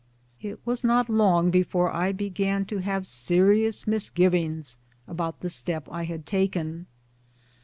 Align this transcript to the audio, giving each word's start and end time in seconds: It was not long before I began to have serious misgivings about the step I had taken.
It 0.41 0.59
was 0.65 0.83
not 0.83 1.11
long 1.11 1.51
before 1.51 1.93
I 1.95 2.11
began 2.11 2.65
to 2.65 2.79
have 2.79 3.05
serious 3.05 3.85
misgivings 3.85 4.79
about 5.07 5.41
the 5.41 5.49
step 5.49 5.87
I 5.91 6.05
had 6.05 6.25
taken. 6.25 6.87